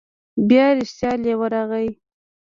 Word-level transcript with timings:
بیا 0.47 0.65
رښتیا 0.77 1.11
لیوه 1.23 1.47
راغی. 1.53 1.89